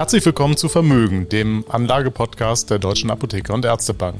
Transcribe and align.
Herzlich 0.00 0.24
willkommen 0.24 0.56
zu 0.56 0.70
Vermögen, 0.70 1.28
dem 1.28 1.62
Anlagepodcast 1.68 2.70
der 2.70 2.78
Deutschen 2.78 3.10
Apotheker 3.10 3.52
und 3.52 3.66
Ärztebank. 3.66 4.16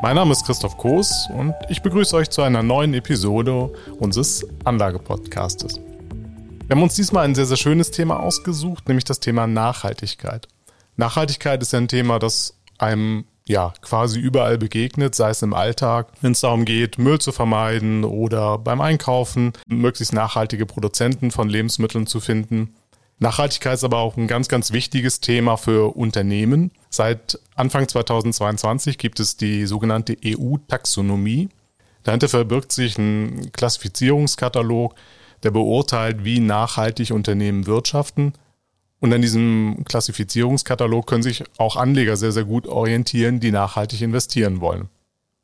Mein 0.00 0.16
Name 0.16 0.32
ist 0.32 0.46
Christoph 0.46 0.78
Koos 0.78 1.28
und 1.36 1.52
ich 1.68 1.82
begrüße 1.82 2.16
euch 2.16 2.30
zu 2.30 2.40
einer 2.40 2.62
neuen 2.62 2.94
Episode 2.94 3.70
unseres 3.98 4.46
Anlagepodcastes. 4.64 5.74
Wir 5.74 6.74
haben 6.74 6.82
uns 6.82 6.94
diesmal 6.94 7.26
ein 7.26 7.34
sehr, 7.34 7.44
sehr 7.44 7.58
schönes 7.58 7.90
Thema 7.90 8.18
ausgesucht, 8.18 8.88
nämlich 8.88 9.04
das 9.04 9.20
Thema 9.20 9.46
Nachhaltigkeit. 9.46 10.48
Nachhaltigkeit 10.96 11.60
ist 11.60 11.74
ja 11.74 11.80
ein 11.80 11.88
Thema, 11.88 12.18
das 12.18 12.56
einem 12.78 13.26
ja 13.44 13.74
quasi 13.82 14.18
überall 14.18 14.56
begegnet, 14.56 15.14
sei 15.14 15.28
es 15.28 15.42
im 15.42 15.52
Alltag, 15.52 16.06
wenn 16.22 16.32
es 16.32 16.40
darum 16.40 16.64
geht, 16.64 16.96
Müll 16.96 17.18
zu 17.18 17.32
vermeiden 17.32 18.04
oder 18.04 18.56
beim 18.56 18.80
Einkaufen 18.80 19.52
möglichst 19.66 20.14
nachhaltige 20.14 20.64
Produzenten 20.64 21.30
von 21.30 21.50
Lebensmitteln 21.50 22.06
zu 22.06 22.20
finden. 22.20 22.72
Nachhaltigkeit 23.20 23.74
ist 23.74 23.84
aber 23.84 23.98
auch 23.98 24.16
ein 24.16 24.26
ganz, 24.26 24.48
ganz 24.48 24.72
wichtiges 24.72 25.20
Thema 25.20 25.56
für 25.56 25.94
Unternehmen. 25.94 26.70
Seit 26.88 27.38
Anfang 27.54 27.86
2022 27.86 28.96
gibt 28.96 29.20
es 29.20 29.36
die 29.36 29.66
sogenannte 29.66 30.16
EU-Taxonomie. 30.24 31.50
Dahinter 32.02 32.30
verbirgt 32.30 32.72
sich 32.72 32.96
ein 32.96 33.52
Klassifizierungskatalog, 33.52 34.94
der 35.42 35.50
beurteilt, 35.50 36.24
wie 36.24 36.40
nachhaltig 36.40 37.10
Unternehmen 37.10 37.66
wirtschaften. 37.66 38.32
Und 39.00 39.12
an 39.12 39.20
diesem 39.20 39.84
Klassifizierungskatalog 39.84 41.06
können 41.06 41.22
sich 41.22 41.44
auch 41.58 41.76
Anleger 41.76 42.16
sehr, 42.16 42.32
sehr 42.32 42.44
gut 42.44 42.66
orientieren, 42.66 43.38
die 43.38 43.50
nachhaltig 43.50 44.00
investieren 44.00 44.62
wollen. 44.62 44.88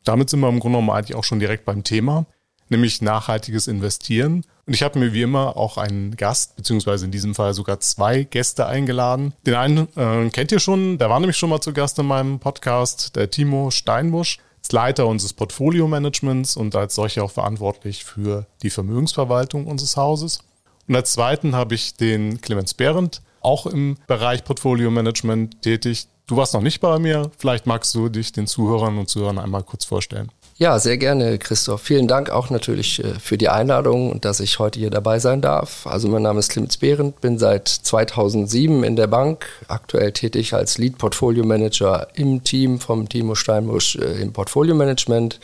Damit 0.03 0.31
sind 0.31 0.41
wir 0.41 0.49
im 0.49 0.61
Grunde 0.61 0.79
genommen 0.79 0.97
eigentlich 0.97 1.17
auch 1.17 1.25
schon 1.25 1.41
direkt 1.41 1.67
beim 1.67 1.85
Thema, 1.85 2.25
nämlich 2.69 3.03
nachhaltiges 3.03 3.67
Investieren. 3.67 4.45
Und 4.67 4.75
ich 4.75 4.83
habe 4.83 4.99
mir 4.99 5.13
wie 5.13 5.23
immer 5.23 5.57
auch 5.57 5.79
einen 5.79 6.17
Gast, 6.17 6.57
beziehungsweise 6.57 7.05
in 7.05 7.13
diesem 7.13 7.35
Fall 7.35 7.55
sogar 7.55 7.81
zwei 7.81 8.25
Gäste 8.25 8.67
eingeladen. 8.67 9.33
Den 9.47 9.55
einen 9.55 9.89
äh, 9.97 10.29
kennt 10.31 10.51
ihr 10.51 10.59
schon, 10.59 10.99
der 10.99 11.09
war 11.09 11.21
nämlich 11.21 11.37
schon 11.37 11.51
mal 11.51 11.61
zu 11.61 11.73
Gast 11.73 11.99
in 11.99 12.07
meinem 12.07 12.41
Podcast, 12.41 13.15
der 13.15 13.31
Timo 13.31 13.71
Steinbusch, 13.71 14.39
ist 14.61 14.73
Leiter 14.73 15.07
unseres 15.07 15.33
Portfolio-Managements 15.33 16.57
und 16.57 16.75
als 16.75 16.97
solcher 16.97 17.23
auch 17.23 17.31
verantwortlich 17.31 18.05
für 18.05 18.47
die 18.63 18.71
Vermögensverwaltung 18.71 19.69
unseres 19.69 19.97
Hauses. 19.97 20.41
Und 20.89 20.97
als 20.97 21.13
zweiten 21.13 21.55
habe 21.55 21.77
ich 21.77 21.95
den 21.95 22.41
Clemens 22.41 22.75
Behrendt, 22.75 23.23
auch 23.41 23.67
im 23.67 23.97
Bereich 24.09 24.45
Portfolio-Management 24.45 25.63
tätig. 25.63 26.09
Du 26.27 26.37
warst 26.37 26.55
noch 26.55 26.61
nicht 26.61 26.81
bei 26.81 26.99
mir, 26.99 27.31
vielleicht 27.39 27.67
magst 27.67 27.95
du 27.95 28.09
dich 28.09 28.33
den 28.33 28.49
Zuhörern 28.49 28.99
und 28.99 29.09
Zuhörern 29.09 29.39
einmal 29.39 29.63
kurz 29.63 29.85
vorstellen. 29.85 30.33
Ja, 30.59 30.79
sehr 30.79 30.97
gerne, 30.97 31.37
Christoph. 31.37 31.83
Vielen 31.83 32.09
Dank 32.09 32.31
auch 32.31 32.49
natürlich 32.49 33.05
äh, 33.05 33.21
für 33.21 33.37
die 33.37 33.51
Einladung 33.51 34.11
und 34.11 34.25
dass 34.25 34.41
ich 34.41 34.59
heute 34.59 34.79
hier 34.79 34.89
dabei 34.89 35.19
sein 35.19 35.43
darf. 35.43 35.87
Also 35.87 36.09
mein 36.09 36.23
Name 36.23 36.39
ist 36.39 36.49
Clemens 36.49 36.79
Behrendt, 36.79 37.21
bin 37.21 37.39
seit 37.39 37.69
2007 37.69 38.83
in 38.83 38.97
der 38.97 39.07
Bank, 39.07 39.47
aktuell 39.69 40.13
tätig 40.13 40.55
als 40.55 40.79
Lead 40.79 40.97
Portfolio 40.97 41.45
Manager 41.45 42.09
im 42.15 42.43
Team 42.43 42.81
vom 42.81 43.07
Timo 43.07 43.35
Steinbusch 43.35 43.97
äh, 43.97 44.23
im 44.23 44.33
Portfolio 44.33 44.75
Management 44.75 45.41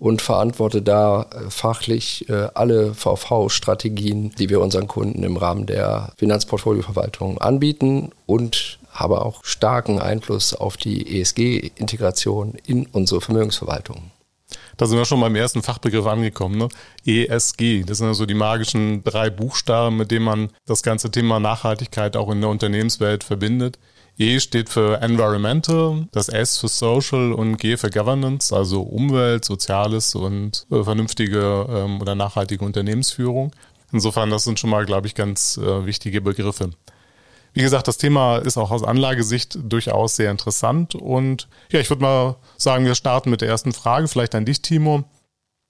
und 0.00 0.20
verantworte 0.20 0.82
da 0.82 1.26
äh, 1.30 1.48
fachlich 1.48 2.26
alle 2.54 2.94
VV-Strategien, 2.94 4.34
die 4.36 4.50
wir 4.50 4.60
unseren 4.60 4.88
Kunden 4.88 5.22
im 5.22 5.36
Rahmen 5.36 5.66
der 5.66 6.12
Finanzportfolioverwaltung 6.16 7.38
anbieten 7.38 8.10
und 8.26 8.80
habe 8.90 9.24
auch 9.24 9.44
starken 9.44 10.00
Einfluss 10.00 10.54
auf 10.54 10.76
die 10.76 11.20
ESG-Integration 11.20 12.54
in 12.66 12.86
unsere 12.86 13.20
Vermögensverwaltung. 13.20 14.10
Da 14.80 14.86
sind 14.86 14.96
wir 14.96 15.04
schon 15.04 15.20
beim 15.20 15.36
ersten 15.36 15.62
Fachbegriff 15.62 16.06
angekommen, 16.06 16.56
ne? 16.56 16.68
ESG. 17.04 17.84
Das 17.84 17.98
sind 17.98 18.06
ja 18.06 18.14
so 18.14 18.24
die 18.24 18.32
magischen 18.32 19.04
drei 19.04 19.28
Buchstaben, 19.28 19.98
mit 19.98 20.10
denen 20.10 20.24
man 20.24 20.48
das 20.64 20.82
ganze 20.82 21.10
Thema 21.10 21.38
Nachhaltigkeit 21.38 22.16
auch 22.16 22.30
in 22.30 22.40
der 22.40 22.48
Unternehmenswelt 22.48 23.22
verbindet. 23.22 23.78
E 24.16 24.40
steht 24.40 24.70
für 24.70 25.02
Environmental, 25.02 26.08
das 26.12 26.30
S 26.30 26.56
für 26.56 26.68
Social 26.68 27.34
und 27.34 27.58
G 27.58 27.76
für 27.76 27.90
Governance, 27.90 28.56
also 28.56 28.80
Umwelt, 28.80 29.44
Soziales 29.44 30.14
und 30.14 30.66
äh, 30.70 30.82
vernünftige 30.82 31.66
ähm, 31.68 32.00
oder 32.00 32.14
nachhaltige 32.14 32.64
Unternehmensführung. 32.64 33.52
Insofern, 33.92 34.30
das 34.30 34.44
sind 34.44 34.58
schon 34.60 34.70
mal, 34.70 34.86
glaube 34.86 35.06
ich, 35.06 35.14
ganz 35.14 35.58
äh, 35.58 35.84
wichtige 35.84 36.22
Begriffe. 36.22 36.70
Wie 37.52 37.62
gesagt, 37.62 37.88
das 37.88 37.98
Thema 37.98 38.38
ist 38.38 38.56
auch 38.56 38.70
aus 38.70 38.84
Anlagesicht 38.84 39.58
durchaus 39.62 40.16
sehr 40.16 40.30
interessant. 40.30 40.94
Und 40.94 41.48
ja, 41.70 41.80
ich 41.80 41.90
würde 41.90 42.02
mal 42.02 42.36
sagen, 42.56 42.84
wir 42.84 42.94
starten 42.94 43.30
mit 43.30 43.40
der 43.40 43.48
ersten 43.48 43.72
Frage, 43.72 44.08
vielleicht 44.08 44.34
an 44.34 44.44
dich, 44.44 44.62
Timo. 44.62 45.04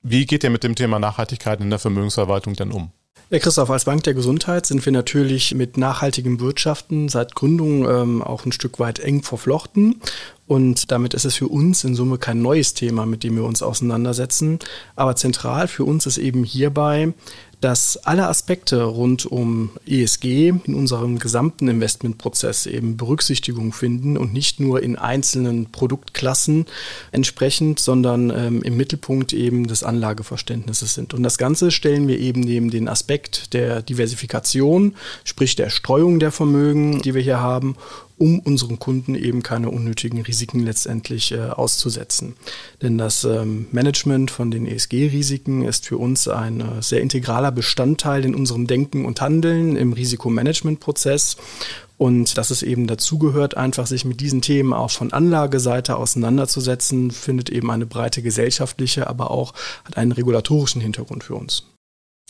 Wie 0.02 0.26
geht 0.26 0.44
ihr 0.44 0.50
mit 0.50 0.64
dem 0.64 0.74
Thema 0.74 0.98
Nachhaltigkeit 0.98 1.60
in 1.60 1.70
der 1.70 1.78
Vermögensverwaltung 1.78 2.54
denn 2.54 2.72
um? 2.72 2.90
Ja, 3.28 3.38
Christoph, 3.38 3.70
als 3.70 3.84
Bank 3.84 4.02
der 4.02 4.14
Gesundheit 4.14 4.66
sind 4.66 4.84
wir 4.84 4.92
natürlich 4.92 5.54
mit 5.54 5.76
nachhaltigem 5.76 6.40
Wirtschaften 6.40 7.08
seit 7.08 7.36
Gründung 7.36 7.88
ähm, 7.88 8.22
auch 8.22 8.44
ein 8.44 8.50
Stück 8.50 8.80
weit 8.80 8.98
eng 8.98 9.22
verflochten. 9.22 10.00
Und 10.50 10.90
damit 10.90 11.14
ist 11.14 11.24
es 11.24 11.36
für 11.36 11.46
uns 11.46 11.84
in 11.84 11.94
Summe 11.94 12.18
kein 12.18 12.42
neues 12.42 12.74
Thema, 12.74 13.06
mit 13.06 13.22
dem 13.22 13.36
wir 13.36 13.44
uns 13.44 13.62
auseinandersetzen. 13.62 14.58
Aber 14.96 15.14
zentral 15.14 15.68
für 15.68 15.84
uns 15.84 16.06
ist 16.06 16.18
eben 16.18 16.42
hierbei, 16.42 17.12
dass 17.60 17.98
alle 17.98 18.26
Aspekte 18.26 18.82
rund 18.82 19.26
um 19.26 19.70
ESG 19.86 20.48
in 20.64 20.74
unserem 20.74 21.20
gesamten 21.20 21.68
Investmentprozess 21.68 22.66
eben 22.66 22.96
Berücksichtigung 22.96 23.72
finden 23.72 24.16
und 24.16 24.32
nicht 24.32 24.58
nur 24.58 24.82
in 24.82 24.96
einzelnen 24.96 25.70
Produktklassen 25.70 26.66
entsprechend, 27.12 27.78
sondern 27.78 28.30
ähm, 28.30 28.62
im 28.62 28.76
Mittelpunkt 28.76 29.32
eben 29.32 29.68
des 29.68 29.84
Anlageverständnisses 29.84 30.94
sind. 30.94 31.14
Und 31.14 31.22
das 31.22 31.38
Ganze 31.38 31.70
stellen 31.70 32.08
wir 32.08 32.18
eben 32.18 32.40
neben 32.40 32.70
den 32.70 32.88
Aspekt 32.88 33.52
der 33.52 33.82
Diversifikation, 33.82 34.96
sprich 35.22 35.54
der 35.54 35.70
Streuung 35.70 36.18
der 36.18 36.32
Vermögen, 36.32 37.02
die 37.02 37.14
wir 37.14 37.22
hier 37.22 37.40
haben, 37.40 37.76
um 38.20 38.38
unseren 38.38 38.78
Kunden 38.78 39.14
eben 39.14 39.42
keine 39.42 39.70
unnötigen 39.70 40.20
Risiken 40.20 40.60
letztendlich 40.60 41.32
äh, 41.32 41.40
auszusetzen. 41.40 42.36
Denn 42.82 42.98
das 42.98 43.24
ähm, 43.24 43.66
Management 43.72 44.30
von 44.30 44.50
den 44.50 44.66
ESG-Risiken 44.66 45.62
ist 45.62 45.86
für 45.86 45.96
uns 45.96 46.28
ein 46.28 46.60
äh, 46.60 46.82
sehr 46.82 47.00
integraler 47.00 47.50
Bestandteil 47.50 48.26
in 48.26 48.34
unserem 48.34 48.66
Denken 48.66 49.06
und 49.06 49.22
Handeln 49.22 49.74
im 49.74 49.94
Risikomanagementprozess. 49.94 51.38
Und 51.96 52.36
dass 52.36 52.50
es 52.50 52.62
eben 52.62 52.86
dazugehört, 52.86 53.56
einfach 53.56 53.86
sich 53.86 54.04
mit 54.04 54.20
diesen 54.20 54.42
Themen 54.42 54.74
auch 54.74 54.90
von 54.90 55.14
Anlageseite 55.14 55.96
auseinanderzusetzen, 55.96 57.10
findet 57.10 57.48
eben 57.48 57.70
eine 57.70 57.86
breite 57.86 58.20
gesellschaftliche, 58.20 59.06
aber 59.06 59.30
auch 59.30 59.54
hat 59.84 59.96
einen 59.96 60.12
regulatorischen 60.12 60.82
Hintergrund 60.82 61.24
für 61.24 61.36
uns. 61.36 61.64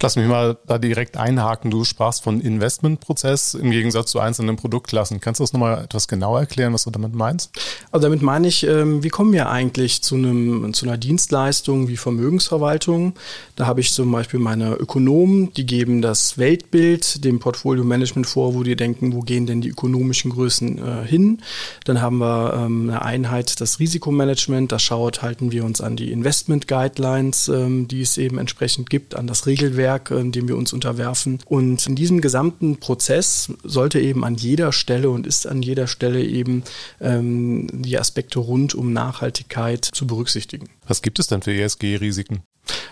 Lass 0.03 0.17
mich 0.17 0.27
mal 0.27 0.57
da 0.67 0.79
direkt 0.79 1.19
einhaken. 1.19 1.71
Du 1.71 1.85
sprachst 1.85 2.23
von 2.23 2.41
Investmentprozess 2.41 3.53
im 3.53 3.71
Gegensatz 3.71 4.11
zu 4.11 4.19
einzelnen 4.19 4.57
Produktklassen. 4.57 5.21
Kannst 5.21 5.41
du 5.41 5.43
das 5.43 5.53
nochmal 5.53 5.85
etwas 5.85 6.09
genauer 6.09 6.41
erklären, 6.41 6.73
was 6.73 6.85
du 6.85 6.91
damit 6.91 7.15
meinst? 7.15 7.51
Also 7.93 8.07
damit 8.07 8.23
meine 8.23 8.49
ich, 8.49 8.67
ähm, 8.67 9.05
wie 9.05 9.11
kommen 9.11 9.35
wir 9.35 9.51
eigentlich 9.51 10.01
zu, 10.01 10.15
einem, 10.15 10.73
zu 10.73 10.87
einer 10.87 10.97
Dienstleistung 10.97 11.89
wie 11.89 11.99
Vermögensverwaltung? 11.99 13.13
Da 13.57 13.67
habe 13.67 13.83
ich 13.83 13.93
zum 13.93 14.11
Beispiel 14.11 14.41
meine 14.41 14.73
Ökonomen, 14.73 15.53
die 15.53 15.67
geben 15.67 16.01
das 16.01 16.39
Weltbild 16.39 17.23
dem 17.23 17.39
Portfolio-Management 17.39 18.27
vor, 18.27 18.55
wo 18.55 18.63
die 18.63 18.77
denken, 18.77 19.13
wo 19.13 19.21
gehen 19.21 19.45
denn 19.45 19.61
die 19.61 19.69
ökonomischen 19.69 20.31
Größen 20.31 20.79
äh, 20.79 21.07
hin? 21.07 21.43
Dann 21.85 22.01
haben 22.01 22.19
wir 22.19 22.55
ähm, 22.55 22.89
eine 22.89 23.03
Einheit, 23.03 23.61
das 23.61 23.79
Risikomanagement, 23.79 24.73
da 24.73 24.79
schaut, 24.79 25.21
halten 25.21 25.53
wir 25.53 25.63
uns 25.63 25.83
an 25.83 25.97
die 25.97 26.11
Investment-Guidelines, 26.11 27.49
ähm, 27.49 27.87
die 27.87 28.01
es 28.01 28.17
eben 28.17 28.39
entsprechend 28.39 28.89
gibt, 28.89 29.15
an 29.15 29.27
das 29.27 29.45
Regelwerk 29.45 29.90
Regelwerk, 29.91 30.11
äh, 30.11 30.31
dem 30.31 30.49
wir 30.49 30.57
uns 30.57 30.73
unterwerfen. 30.73 31.39
Und 31.47 31.87
in 31.87 31.95
diesem 31.95 32.21
gesamten 32.21 32.79
Prozess 32.79 33.53
sollte 33.65 34.01
eben 34.01 34.25
an 34.25 34.35
jeder 34.35 34.73
Stelle 34.73 35.11
und 35.11 35.27
ist 35.27 35.47
an 35.47 35.63
jeder 35.63 35.87
Stelle 35.87 36.25
eben 36.25 36.63
ähm, 37.01 37.67
die 37.73 37.99
Aspekte 37.99 38.39
rund 38.39 38.75
um 38.75 38.93
Nachhaltigkeit 38.93 39.85
zu 39.85 40.07
berücksichtigen. 40.07 40.69
Was 40.87 41.03
gibt 41.03 41.19
es 41.19 41.27
denn 41.27 41.43
für 41.43 41.53
ESG-Risiken? 41.53 42.43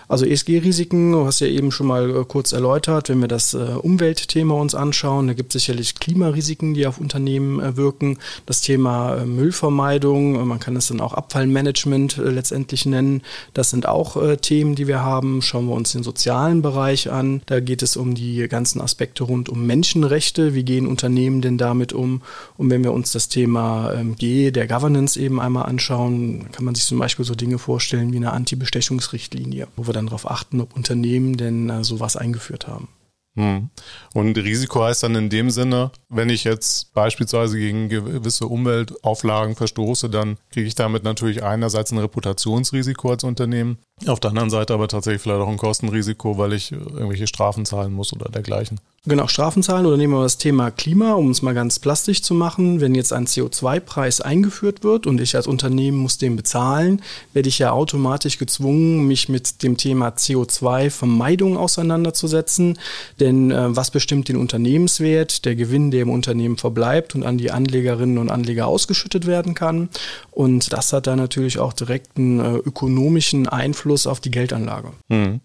Also 0.09 0.25
ESG-Risiken, 0.25 1.11
du 1.11 1.25
hast 1.25 1.39
ja 1.39 1.47
eben 1.47 1.71
schon 1.71 1.85
mal 1.85 2.09
äh, 2.09 2.25
kurz 2.27 2.51
erläutert, 2.51 3.09
wenn 3.09 3.21
wir 3.21 3.27
das 3.27 3.53
äh, 3.53 3.57
Umweltthema 3.57 4.55
uns 4.55 4.73
anschauen, 4.73 5.27
da 5.27 5.33
gibt 5.33 5.53
es 5.53 5.61
sicherlich 5.61 5.95
Klimarisiken, 5.95 6.73
die 6.73 6.87
auf 6.87 6.99
Unternehmen 6.99 7.59
äh, 7.59 7.77
wirken. 7.77 8.17
Das 8.47 8.61
Thema 8.61 9.23
Müllvermeidung, 9.25 10.47
man 10.47 10.59
kann 10.59 10.75
es 10.75 10.87
dann 10.87 10.99
auch 10.99 11.13
Abfallmanagement 11.13 12.17
letztendlich 12.17 12.87
nennen. 12.87 13.21
Das 13.53 13.69
sind 13.69 13.87
auch 13.87 14.17
Themen, 14.41 14.75
die 14.75 14.87
wir 14.87 15.01
haben. 15.03 15.41
Schauen 15.41 15.67
wir 15.67 15.75
uns 15.75 15.91
den 15.91 16.03
sozialen 16.03 16.61
Bereich 16.61 17.11
an. 17.11 17.41
Da 17.45 17.59
geht 17.59 17.83
es 17.83 17.95
um 17.95 18.15
die 18.15 18.47
ganzen 18.47 18.81
Aspekte 18.81 19.23
rund 19.23 19.49
um 19.49 19.65
Menschenrechte. 19.65 20.55
Wie 20.55 20.63
gehen 20.63 20.87
Unternehmen 20.87 21.41
denn 21.41 21.57
damit 21.57 21.93
um? 21.93 22.21
Und 22.57 22.69
wenn 22.69 22.83
wir 22.83 22.93
uns 22.93 23.11
das 23.11 23.29
Thema 23.29 23.93
ähm, 23.93 24.15
G, 24.15 24.51
der 24.51 24.67
Governance 24.67 25.19
eben 25.19 25.39
einmal 25.39 25.65
anschauen, 25.65 26.51
kann 26.51 26.65
man 26.65 26.75
sich 26.75 26.85
zum 26.85 26.99
Beispiel 26.99 27.25
so 27.25 27.35
Dinge 27.35 27.59
vorstellen 27.59 28.11
wie 28.11 28.17
eine 28.17 28.33
Anti-Bestechungsrichtlinie 28.33 29.67
wo 29.75 29.87
wir 29.87 29.93
dann 29.93 30.07
darauf 30.07 30.29
achten, 30.29 30.61
ob 30.61 30.75
Unternehmen 30.75 31.37
denn 31.37 31.69
äh, 31.69 31.83
sowas 31.83 32.15
eingeführt 32.15 32.67
haben. 32.67 32.89
Hm. 33.35 33.69
Und 34.13 34.37
Risiko 34.37 34.83
heißt 34.83 35.03
dann 35.03 35.15
in 35.15 35.29
dem 35.29 35.49
Sinne, 35.49 35.91
wenn 36.09 36.29
ich 36.29 36.43
jetzt 36.43 36.93
beispielsweise 36.93 37.57
gegen 37.57 37.87
gewisse 37.87 38.47
Umweltauflagen 38.47 39.55
verstoße, 39.55 40.09
dann 40.09 40.37
kriege 40.51 40.67
ich 40.67 40.75
damit 40.75 41.03
natürlich 41.03 41.43
einerseits 41.43 41.91
ein 41.91 41.99
Reputationsrisiko 41.99 43.11
als 43.11 43.23
Unternehmen, 43.23 43.77
auf 44.07 44.19
der 44.19 44.29
anderen 44.29 44.49
Seite 44.49 44.73
aber 44.73 44.87
tatsächlich 44.87 45.21
vielleicht 45.21 45.41
auch 45.41 45.49
ein 45.49 45.57
Kostenrisiko, 45.57 46.37
weil 46.37 46.53
ich 46.53 46.71
irgendwelche 46.71 47.27
Strafen 47.27 47.65
zahlen 47.65 47.93
muss 47.93 48.13
oder 48.13 48.29
dergleichen. 48.29 48.79
Genau, 49.05 49.27
Strafen 49.27 49.63
zahlen 49.63 49.85
oder 49.85 49.95
nehmen 49.95 50.13
wir 50.13 50.23
das 50.23 50.37
Thema 50.37 50.71
Klima, 50.71 51.13
um 51.13 51.31
es 51.31 51.41
mal 51.41 51.53
ganz 51.53 51.79
plastisch 51.79 52.21
zu 52.21 52.33
machen. 52.33 52.81
Wenn 52.81 52.95
jetzt 52.95 53.13
ein 53.13 53.27
CO2-Preis 53.27 54.19
eingeführt 54.19 54.83
wird 54.83 55.07
und 55.07 55.21
ich 55.21 55.37
als 55.37 55.47
Unternehmen 55.47 55.97
muss 55.97 56.17
den 56.17 56.35
bezahlen, 56.35 57.01
werde 57.31 57.47
ich 57.47 57.59
ja 57.59 57.71
automatisch 57.71 58.37
gezwungen, 58.37 59.07
mich 59.07 59.29
mit 59.29 59.63
dem 59.63 59.77
Thema 59.77 60.09
CO2-Vermeidung 60.09 61.55
auseinanderzusetzen. 61.55 62.77
Denn 63.21 63.51
äh, 63.51 63.75
was 63.75 63.89
bestimmt 63.89 64.27
den 64.27 64.35
Unternehmenswert? 64.35 65.45
Der 65.45 65.55
Gewinn, 65.55 65.91
der 65.91 66.01
im 66.01 66.09
Unternehmen 66.09 66.57
verbleibt 66.57 67.15
und 67.15 67.23
an 67.23 67.37
die 67.37 67.51
Anlegerinnen 67.51 68.17
und 68.17 68.29
Anleger 68.29 68.67
ausgeschüttet 68.67 69.25
werden 69.25 69.55
kann. 69.55 69.87
Und 70.31 70.73
das 70.73 70.91
hat 70.91 71.07
da 71.07 71.15
natürlich 71.15 71.57
auch 71.57 71.71
direkten 71.71 72.39
äh, 72.39 72.57
ökonomischen 72.57 73.47
Einfluss 73.47 73.88
auf 74.07 74.19
die 74.19 74.31
Geldanlage. 74.31 74.91
Mhm. 75.07 75.41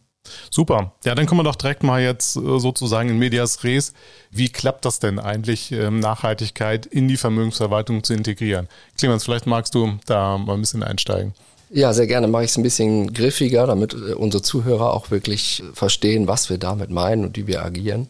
Super. 0.51 0.95
Ja, 1.05 1.15
dann 1.15 1.27
kommen 1.27 1.41
wir 1.41 1.45
doch 1.45 1.57
direkt 1.57 1.83
mal 1.83 2.01
jetzt 2.01 2.37
äh, 2.37 2.59
sozusagen 2.59 3.11
in 3.11 3.19
Medias 3.19 3.63
Res. 3.63 3.93
Wie 4.31 4.49
klappt 4.49 4.85
das 4.85 4.99
denn 4.99 5.19
eigentlich, 5.19 5.71
ähm, 5.73 6.01
Nachhaltigkeit 6.01 6.87
in 6.87 7.09
die 7.09 7.17
Vermögensverwaltung 7.17 8.03
zu 8.03 8.15
integrieren? 8.15 8.69
Clemens, 8.97 9.25
vielleicht 9.25 9.47
magst 9.47 9.75
du 9.75 9.99
da 10.07 10.39
mal 10.39 10.55
ein 10.55 10.61
bisschen 10.61 10.83
einsteigen. 10.83 11.35
Ja, 11.71 11.93
sehr 11.93 12.07
gerne 12.07 12.29
mache 12.29 12.45
ich 12.45 12.51
es 12.51 12.57
ein 12.57 12.63
bisschen 12.63 13.13
griffiger, 13.13 13.67
damit 13.67 13.95
äh, 13.95 14.15
unsere 14.15 14.43
Zuhörer 14.43 14.95
auch 14.95 15.11
wirklich 15.11 15.63
verstehen, 15.75 16.27
was 16.27 16.49
wir 16.49 16.59
damit 16.59 16.91
meinen 16.91 17.25
und 17.25 17.37
wie 17.37 17.47
wir 17.47 17.65
agieren. 17.65 18.09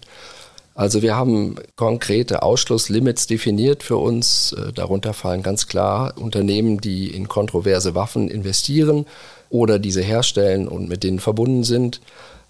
Also 0.76 1.02
wir 1.02 1.16
haben 1.16 1.56
konkrete 1.76 2.42
Ausschlusslimits 2.42 3.28
definiert 3.28 3.82
für 3.82 3.96
uns. 3.96 4.52
Äh, 4.52 4.72
darunter 4.72 5.14
fallen 5.14 5.42
ganz 5.42 5.66
klar 5.66 6.14
Unternehmen, 6.18 6.80
die 6.80 7.08
in 7.08 7.28
kontroverse 7.28 7.94
Waffen 7.94 8.28
investieren 8.28 9.06
oder 9.54 9.78
diese 9.78 10.02
herstellen 10.02 10.66
und 10.66 10.88
mit 10.88 11.04
denen 11.04 11.20
verbunden 11.20 11.62
sind. 11.62 12.00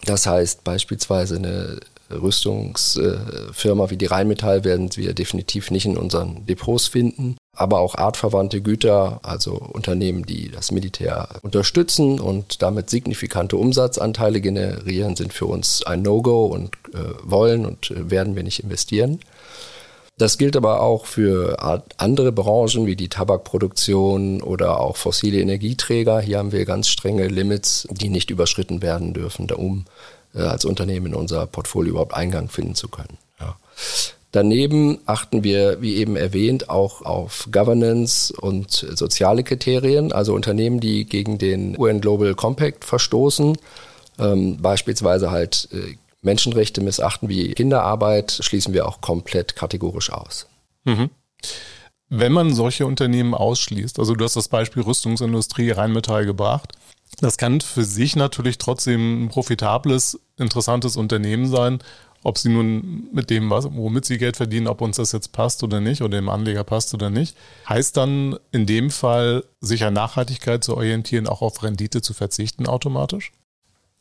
Das 0.06 0.26
heißt 0.26 0.64
beispielsweise 0.64 1.36
eine 1.36 1.80
Rüstungsfirma 2.10 3.90
wie 3.90 3.98
die 3.98 4.06
Rheinmetall 4.06 4.64
werden 4.64 4.88
wir 4.96 5.12
definitiv 5.12 5.70
nicht 5.70 5.84
in 5.84 5.98
unseren 5.98 6.46
Depots 6.46 6.88
finden. 6.88 7.36
Aber 7.56 7.80
auch 7.80 7.94
artverwandte 7.94 8.62
Güter, 8.62 9.20
also 9.22 9.52
Unternehmen, 9.52 10.24
die 10.24 10.50
das 10.50 10.72
Militär 10.72 11.28
unterstützen 11.42 12.18
und 12.18 12.62
damit 12.62 12.90
signifikante 12.90 13.56
Umsatzanteile 13.56 14.40
generieren, 14.40 15.14
sind 15.14 15.32
für 15.32 15.46
uns 15.46 15.84
ein 15.84 16.02
No-Go 16.02 16.46
und 16.46 16.74
äh, 16.94 16.98
wollen 17.22 17.64
und 17.64 17.90
äh, 17.90 18.10
werden 18.10 18.34
wir 18.34 18.42
nicht 18.42 18.60
investieren. 18.60 19.20
Das 20.16 20.38
gilt 20.38 20.56
aber 20.56 20.81
auch 20.81 21.06
für 21.06 21.56
andere 21.96 22.31
Branchen 22.31 22.87
wie 22.87 22.94
die 22.94 23.08
Tabakproduktion 23.08 24.43
oder 24.43 24.81
auch 24.81 24.96
fossile 24.96 25.40
Energieträger. 25.40 26.20
Hier 26.20 26.38
haben 26.38 26.52
wir 26.52 26.64
ganz 26.66 26.88
strenge 26.88 27.26
Limits, 27.26 27.88
die 27.90 28.11
nicht 28.11 28.31
überschritten 28.31 28.81
werden 28.81 29.12
dürfen, 29.12 29.50
um 29.50 29.87
äh, 30.34 30.43
als 30.43 30.64
Unternehmen 30.64 31.06
in 31.06 31.14
unser 31.14 31.46
Portfolio 31.46 31.90
überhaupt 31.90 32.14
Eingang 32.14 32.49
finden 32.49 32.76
zu 32.76 32.88
können. 32.88 33.19
Ja. 33.40 33.56
Daneben 34.31 34.99
achten 35.06 35.44
wir, 35.44 35.81
wie 35.81 35.96
eben 35.96 36.16
erwähnt, 36.16 36.69
auch 36.69 37.02
auf 37.02 37.49
Governance 37.52 38.32
und 38.32 38.70
soziale 38.70 39.44
Kriterien, 39.44 40.12
also 40.12 40.34
Unternehmen, 40.34 40.81
die 40.81 41.06
gegen 41.06 41.38
den 41.38 41.78
UN 41.78 42.00
Global 42.00 42.34
Compact 42.34 42.84
verstoßen, 42.84 43.56
ähm, 44.19 44.58
beispielsweise 44.61 45.31
halt 45.31 45.69
äh, 45.72 45.96
Menschenrechte 46.25 46.81
missachten 46.81 47.29
wie 47.29 47.53
Kinderarbeit, 47.53 48.38
schließen 48.41 48.75
wir 48.75 48.88
auch 48.88 49.00
komplett 49.00 49.56
kategorisch 49.56 50.11
aus. 50.11 50.47
Mhm. 50.85 51.11
Wenn 52.09 52.32
man 52.32 52.55
solche 52.55 52.87
Unternehmen 52.87 53.35
ausschließt, 53.35 53.99
also 53.99 54.15
du 54.15 54.25
hast 54.25 54.37
das 54.37 54.49
Beispiel 54.49 54.82
Rüstungsindustrie, 54.82 55.71
Rheinmetall 55.71 56.26
gebracht, 56.26 56.73
das 57.21 57.38
kann 57.38 57.61
für 57.61 57.85
sich 57.85 58.17
natürlich 58.17 58.59
trotzdem 58.59 59.25
ein 59.25 59.29
profitables, 59.29 60.21
interessantes 60.37 60.97
Unternehmen 60.97 61.47
sein, 61.47 61.79
ob 62.23 62.38
sie 62.38 62.49
nun 62.49 63.09
mit 63.12 63.31
dem, 63.31 63.50
womit 63.50 64.06
sie 64.06 64.19
Geld 64.19 64.37
verdienen, 64.37 64.67
ob 64.67 64.81
uns 64.81 64.97
das 64.97 65.12
jetzt 65.12 65.32
passt 65.32 65.62
oder 65.62 65.81
nicht 65.81 66.03
oder 66.03 66.19
dem 66.19 66.31
Anleger 66.31 66.65
passt 66.65 66.94
oder 66.94 67.11
nicht. 67.11 67.37
Heißt 67.69 67.97
dann 67.97 68.38
in 68.50 68.67
dem 68.67 68.91
Fall, 68.91 69.44
sich 69.61 69.85
an 69.85 69.94
Nachhaltigkeit 69.94 70.65
zu 70.65 70.76
orientieren, 70.76 71.26
auch 71.26 71.43
auf 71.43 71.62
Rendite 71.62 72.00
zu 72.00 72.15
verzichten 72.15 72.67
automatisch? 72.67 73.31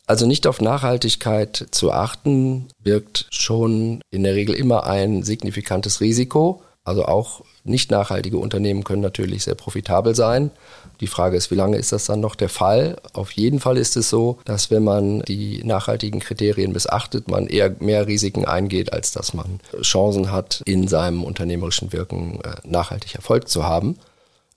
Also 0.06 0.26
nicht 0.26 0.46
auf 0.46 0.60
Nachhaltigkeit 0.60 1.66
zu 1.70 1.90
achten, 1.90 2.68
birgt 2.82 3.26
schon 3.30 4.02
in 4.10 4.22
der 4.22 4.34
Regel 4.34 4.54
immer 4.54 4.84
ein 4.84 5.22
signifikantes 5.22 6.00
Risiko. 6.00 6.62
Also 6.84 7.06
auch 7.06 7.40
nicht 7.64 7.90
nachhaltige 7.90 8.36
Unternehmen 8.36 8.84
können 8.84 9.00
natürlich 9.00 9.44
sehr 9.44 9.54
profitabel 9.54 10.14
sein. 10.14 10.50
Die 11.00 11.06
Frage 11.06 11.38
ist, 11.38 11.50
wie 11.50 11.54
lange 11.54 11.78
ist 11.78 11.92
das 11.92 12.04
dann 12.04 12.20
noch 12.20 12.34
der 12.34 12.50
Fall? 12.50 12.96
Auf 13.14 13.32
jeden 13.32 13.58
Fall 13.58 13.78
ist 13.78 13.96
es 13.96 14.10
so, 14.10 14.38
dass 14.44 14.70
wenn 14.70 14.84
man 14.84 15.22
die 15.22 15.64
nachhaltigen 15.64 16.20
Kriterien 16.20 16.72
missachtet, 16.72 17.28
man 17.28 17.46
eher 17.46 17.74
mehr 17.80 18.06
Risiken 18.06 18.44
eingeht, 18.44 18.92
als 18.92 19.12
dass 19.12 19.32
man 19.32 19.60
Chancen 19.80 20.30
hat, 20.30 20.62
in 20.66 20.86
seinem 20.86 21.24
unternehmerischen 21.24 21.94
Wirken 21.94 22.40
äh, 22.44 22.56
nachhaltig 22.68 23.14
Erfolg 23.14 23.48
zu 23.48 23.64
haben. 23.64 23.96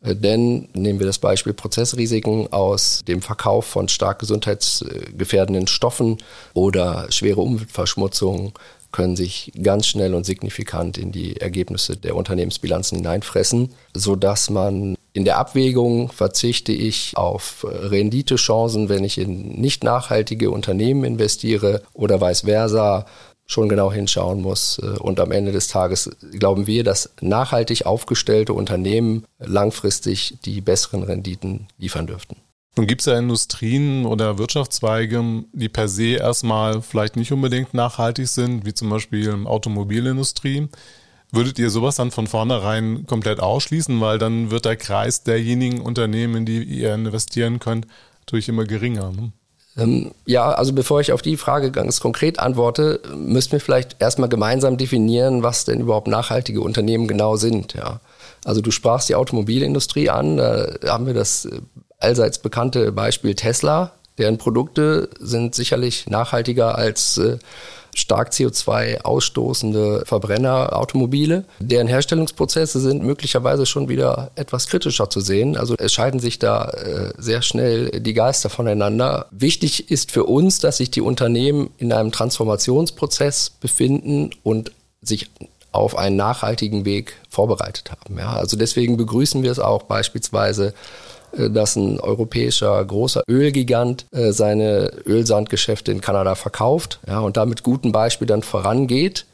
Denn 0.02 0.70
nehmen 0.74 1.00
wir 1.00 1.08
das 1.08 1.18
Beispiel 1.18 1.54
Prozessrisiken 1.54 2.52
aus 2.54 3.04
dem 3.08 3.22
Verkauf 3.22 3.66
von 3.66 3.90
stark 3.90 4.20
gesundheitsgefährdenden 4.20 5.68
Stoffen 5.68 6.18
oder 6.54 7.12
schwere 7.12 7.42
Umweltverschmutzung 7.42 8.54
können 8.92 9.16
sich 9.16 9.52
ganz 9.62 9.88
schnell 9.88 10.14
und 10.14 10.26
signifikant 10.26 10.98
in 10.98 11.12
die 11.12 11.38
Ergebnisse 11.38 11.98
der 11.98 12.16
Unternehmensbilanzen 12.16 12.98
hineinfressen, 12.98 13.74
sodass 13.94 14.50
man 14.50 14.96
in 15.14 15.26
der 15.26 15.38
Abwägung 15.38 16.12
verzichte 16.12 16.72
ich 16.72 17.18
auf 17.18 17.66
Renditechancen, 17.68 18.88
wenn 18.88 19.04
ich 19.04 19.18
in 19.18 19.60
nicht 19.60 19.84
nachhaltige 19.84 20.52
Unternehmen 20.52 21.04
investiere 21.04 21.82
oder 21.94 22.22
vice 22.22 22.42
versa, 22.42 23.06
schon 23.48 23.70
genau 23.70 23.92
hinschauen 23.92 24.42
muss. 24.42 24.80
Äh, 24.80 25.00
und 25.00 25.20
am 25.20 25.32
Ende 25.32 25.52
des 25.52 25.68
Tages 25.70 26.10
glauben 26.34 26.68
wir, 26.68 26.84
dass 26.84 27.10
nachhaltig 27.22 27.86
aufgestellte 27.86 28.54
Unternehmen 28.54 29.26
langfristig 29.40 30.38
die 30.46 30.62
besseren 30.62 31.04
Renditen 31.04 31.68
liefern 31.78 32.08
dürften. 32.08 32.38
Nun 32.76 32.86
gibt 32.86 33.02
es 33.02 33.08
ja 33.08 33.18
Industrien 33.18 34.06
oder 34.06 34.38
Wirtschaftszweige, 34.38 35.46
die 35.52 35.70
per 35.70 35.88
se 35.88 36.18
erstmal 36.18 36.84
vielleicht 36.84 37.16
nicht 37.16 37.32
unbedingt 37.32 37.74
nachhaltig 37.74 38.28
sind, 38.28 38.66
wie 38.68 38.74
zum 38.74 38.90
Beispiel 38.90 39.34
Automobilindustrie. 39.46 40.68
Würdet 41.32 41.58
ihr 41.58 41.72
sowas 41.72 41.96
dann 41.96 42.12
von 42.12 42.28
vornherein 42.28 43.06
komplett 43.08 43.40
ausschließen, 43.40 44.00
weil 44.00 44.20
dann 44.20 44.52
wird 44.52 44.66
der 44.66 44.78
Kreis 44.78 45.24
derjenigen 45.24 45.82
Unternehmen, 45.82 46.36
in 46.36 46.46
die 46.46 46.64
ihr 46.64 46.94
investieren 46.94 47.60
könnt, 47.60 47.88
natürlich 48.22 48.48
immer 48.48 48.64
geringer? 48.64 49.12
Ne? 49.12 49.32
Ähm, 49.78 50.12
ja, 50.26 50.52
also 50.52 50.74
bevor 50.74 51.02
ich 51.02 51.12
auf 51.12 51.22
die 51.22 51.38
Frage 51.38 51.72
ganz 51.72 52.00
konkret 52.00 52.40
antworte, 52.40 53.00
müssen 53.16 53.52
wir 53.52 53.60
vielleicht 53.60 53.98
erstmal 54.00 54.30
gemeinsam 54.30 54.78
definieren, 54.78 55.44
was 55.44 55.66
denn 55.66 55.80
überhaupt 55.80 56.08
nachhaltige 56.08 56.62
Unternehmen 56.62 57.08
genau 57.08 57.36
sind. 57.36 57.74
Ja. 57.74 58.00
Also 58.44 58.62
du 58.62 58.72
sprachst 58.72 59.10
die 59.10 59.16
Automobilindustrie 59.16 60.10
an, 60.10 60.38
da 60.38 60.78
haben 60.88 61.06
wir 61.06 61.14
das 61.14 61.46
äh, 61.46 61.62
allseits 62.00 62.40
bekannte 62.40 62.92
Beispiel 62.92 63.36
Tesla. 63.36 63.92
Deren 64.18 64.40
Produkte 64.40 65.10
sind 65.20 65.54
sicherlich 65.54 66.08
nachhaltiger 66.08 66.76
als 66.76 67.18
äh, 67.20 67.38
stark 67.98 68.30
CO2 68.32 69.02
ausstoßende 69.02 70.04
Verbrennerautomobile. 70.06 71.46
Deren 71.60 71.88
Herstellungsprozesse 71.88 72.80
sind 72.80 73.04
möglicherweise 73.04 73.66
schon 73.66 73.90
wieder 73.90 74.32
etwas 74.36 74.68
kritischer 74.68 75.10
zu 75.10 75.20
sehen. 75.20 75.58
Also 75.58 75.76
es 75.78 75.94
scheiden 75.94 76.20
sich 76.20 76.40
da 76.40 76.70
äh, 76.70 77.14
sehr 77.18 77.42
schnell 77.42 78.00
die 78.00 78.14
Geister 78.14 78.50
voneinander. 78.50 79.28
Wichtig 79.32 79.90
ist 79.90 80.12
für 80.12 80.26
uns, 80.26 80.60
dass 80.60 80.78
sich 80.78 80.92
die 80.92 81.02
Unternehmen 81.02 81.72
in 81.78 81.92
einem 81.92 82.12
Transformationsprozess 82.12 83.50
befinden 83.50 84.30
und 84.44 84.72
sich 85.02 85.30
auf 85.72 85.98
einen 85.98 86.16
nachhaltigen 86.16 86.86
Weg 86.86 87.16
vorbereitet 87.30 87.92
haben. 87.92 88.18
Ja, 88.18 88.34
also 88.34 88.58
deswegen 88.58 88.98
begrüßen 88.98 89.44
wir 89.44 89.52
es 89.52 89.60
auch 89.60 89.84
beispielsweise 89.84 90.74
dass 91.50 91.76
ein 91.76 92.00
europäischer 92.00 92.84
großer 92.84 93.24
Ölgigant 93.30 94.06
äh, 94.12 94.32
seine 94.32 94.92
Ölsandgeschäfte 95.06 95.92
in 95.92 96.02
Kanada 96.02 96.36
verkauft 96.36 97.00
ja, 97.08 97.20
und 97.20 97.38
damit 97.38 97.64
guten 97.64 97.92
Beispiel 97.92 98.28
dann 98.28 98.44
vorangeht. 98.44 99.26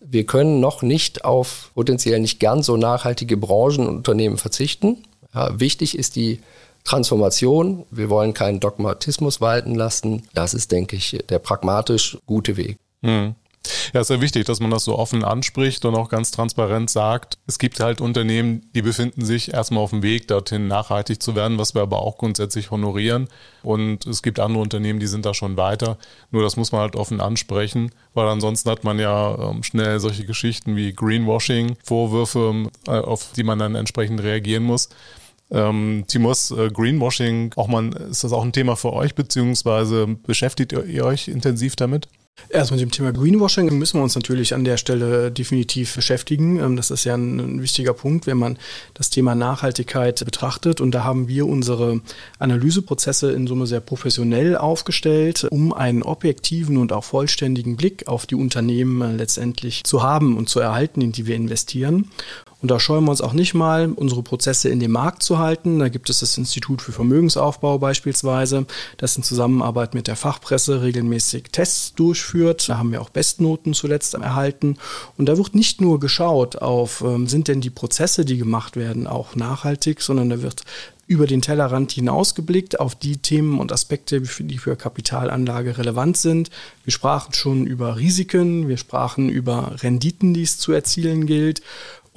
Wir 0.00 0.26
können 0.26 0.60
noch 0.60 0.82
nicht 0.82 1.24
auf 1.24 1.70
potenziell 1.74 2.20
nicht 2.20 2.40
ganz 2.40 2.66
so 2.66 2.76
nachhaltige 2.76 3.36
Branchen 3.36 3.86
und 3.86 3.96
Unternehmen 3.96 4.38
verzichten. 4.38 5.02
Ja, 5.34 5.58
wichtig 5.58 5.98
ist 5.98 6.16
die 6.16 6.40
Transformation. 6.84 7.84
Wir 7.90 8.08
wollen 8.08 8.32
keinen 8.32 8.60
Dogmatismus 8.60 9.40
walten 9.40 9.74
lassen. 9.74 10.22
Das 10.34 10.54
ist, 10.54 10.72
denke 10.72 10.96
ich, 10.96 11.18
der 11.28 11.38
pragmatisch 11.38 12.16
gute 12.26 12.56
Weg. 12.56 12.78
Hm. 13.02 13.34
Ja, 13.92 14.00
ist 14.00 14.10
ja 14.10 14.20
wichtig, 14.20 14.44
dass 14.46 14.60
man 14.60 14.70
das 14.70 14.84
so 14.84 14.98
offen 14.98 15.24
anspricht 15.24 15.84
und 15.84 15.94
auch 15.94 16.08
ganz 16.08 16.30
transparent 16.30 16.90
sagt. 16.90 17.38
Es 17.46 17.58
gibt 17.58 17.80
halt 17.80 18.00
Unternehmen, 18.00 18.68
die 18.74 18.82
befinden 18.82 19.24
sich 19.24 19.52
erstmal 19.52 19.82
auf 19.82 19.90
dem 19.90 20.02
Weg, 20.02 20.28
dorthin 20.28 20.68
nachhaltig 20.68 21.22
zu 21.22 21.34
werden, 21.34 21.58
was 21.58 21.74
wir 21.74 21.82
aber 21.82 22.00
auch 22.00 22.18
grundsätzlich 22.18 22.70
honorieren. 22.70 23.28
Und 23.62 24.06
es 24.06 24.22
gibt 24.22 24.40
andere 24.40 24.62
Unternehmen, 24.62 25.00
die 25.00 25.06
sind 25.06 25.26
da 25.26 25.34
schon 25.34 25.56
weiter. 25.56 25.98
Nur 26.30 26.42
das 26.42 26.56
muss 26.56 26.72
man 26.72 26.82
halt 26.82 26.96
offen 26.96 27.20
ansprechen, 27.20 27.90
weil 28.14 28.28
ansonsten 28.28 28.70
hat 28.70 28.84
man 28.84 28.98
ja 28.98 29.50
ähm, 29.50 29.62
schnell 29.62 30.00
solche 30.00 30.24
Geschichten 30.24 30.76
wie 30.76 30.92
Greenwashing, 30.92 31.76
Vorwürfe, 31.84 32.70
äh, 32.86 32.90
auf 32.90 33.32
die 33.36 33.44
man 33.44 33.58
dann 33.58 33.74
entsprechend 33.74 34.22
reagieren 34.22 34.64
muss. 34.64 34.88
Ähm, 35.50 36.04
Timos, 36.06 36.50
äh, 36.50 36.70
Greenwashing, 36.70 37.52
auch 37.56 37.68
mal, 37.68 37.88
ist 38.10 38.22
das 38.24 38.32
auch 38.32 38.44
ein 38.44 38.52
Thema 38.52 38.76
für 38.76 38.92
euch, 38.92 39.14
beziehungsweise 39.14 40.06
beschäftigt 40.06 40.72
ihr 40.72 41.04
euch 41.04 41.28
intensiv 41.28 41.74
damit? 41.74 42.08
Erst 42.50 42.70
mit 42.70 42.80
dem 42.80 42.90
Thema 42.90 43.12
Greenwashing 43.12 43.76
müssen 43.78 43.98
wir 43.98 44.02
uns 44.02 44.14
natürlich 44.14 44.54
an 44.54 44.64
der 44.64 44.78
Stelle 44.78 45.30
definitiv 45.30 45.94
beschäftigen. 45.94 46.58
Ähm, 46.58 46.76
das 46.76 46.90
ist 46.90 47.04
ja 47.04 47.14
ein, 47.14 47.60
wichtiger 47.60 47.92
Punkt, 47.92 48.26
wenn 48.26 48.38
man 48.38 48.58
das 48.94 49.10
Thema 49.10 49.34
Nachhaltigkeit 49.34 50.24
betrachtet. 50.24 50.80
Und 50.80 50.92
da 50.92 51.04
haben 51.04 51.28
wir 51.28 51.46
unsere 51.46 52.00
Analyseprozesse 52.38 53.32
in 53.32 53.46
Summe 53.46 53.66
sehr 53.66 53.80
professionell 53.80 54.56
aufgestellt, 54.56 55.46
um 55.50 55.74
einen 55.74 56.02
objektiven 56.02 56.78
und 56.78 56.92
auch 56.92 57.04
vollständigen 57.04 57.76
Blick 57.76 58.08
auf 58.08 58.26
die 58.26 58.34
Unternehmen 58.34 59.02
äh, 59.02 59.16
letztendlich 59.16 59.84
zu 59.84 60.02
haben 60.02 60.36
und 60.36 60.48
zu 60.48 60.60
erhalten, 60.60 61.02
in 61.02 61.12
die 61.12 61.26
wir 61.26 61.36
investieren. 61.36 62.10
Und 62.60 62.70
da 62.70 62.80
scheuen 62.80 63.04
wir 63.04 63.10
uns 63.10 63.20
auch 63.20 63.32
nicht 63.32 63.54
mal, 63.54 63.92
unsere 63.92 64.22
Prozesse 64.22 64.68
in 64.68 64.80
dem 64.80 64.90
Markt 64.90 65.22
zu 65.22 65.38
halten. 65.38 65.78
Da 65.78 65.88
gibt 65.88 66.10
es 66.10 66.20
das 66.20 66.36
Institut 66.36 66.82
für 66.82 66.92
Vermögensaufbau 66.92 67.78
beispielsweise, 67.78 68.66
das 68.96 69.16
in 69.16 69.22
Zusammenarbeit 69.22 69.94
mit 69.94 70.08
der 70.08 70.16
Fachpresse 70.16 70.82
regelmäßig 70.82 71.44
Tests 71.52 71.94
durchführt. 71.94 72.68
Da 72.68 72.78
haben 72.78 72.90
wir 72.90 73.00
auch 73.00 73.10
Bestnoten 73.10 73.74
zuletzt 73.74 74.14
erhalten. 74.14 74.76
Und 75.16 75.28
da 75.28 75.36
wird 75.36 75.54
nicht 75.54 75.80
nur 75.80 76.00
geschaut 76.00 76.56
auf, 76.56 77.02
ähm, 77.02 77.28
sind 77.28 77.46
denn 77.46 77.60
die 77.60 77.70
Prozesse, 77.70 78.24
die 78.24 78.38
gemacht 78.38 78.76
werden, 78.76 79.06
auch 79.06 79.36
nachhaltig, 79.36 80.00
sondern 80.00 80.30
da 80.30 80.42
wird 80.42 80.64
über 81.08 81.26
den 81.26 81.40
Tellerrand 81.40 81.90
hinausgeblickt 81.92 82.78
auf 82.78 82.94
die 82.94 83.16
Themen 83.16 83.58
und 83.58 83.72
Aspekte, 83.72 84.20
die 84.20 84.58
für 84.58 84.76
Kapitalanlage 84.76 85.78
relevant 85.78 86.18
sind. 86.18 86.50
Wir 86.84 86.92
sprachen 86.92 87.32
schon 87.32 87.66
über 87.66 87.96
Risiken, 87.96 88.68
wir 88.68 88.76
sprachen 88.76 89.30
über 89.30 89.76
Renditen, 89.82 90.34
die 90.34 90.42
es 90.42 90.58
zu 90.58 90.72
erzielen 90.72 91.24
gilt. 91.24 91.62